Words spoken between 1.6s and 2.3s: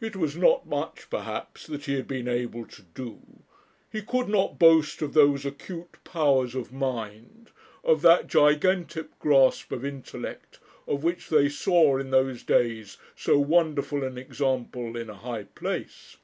that he had been